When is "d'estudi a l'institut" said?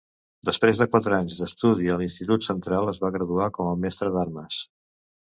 1.43-2.49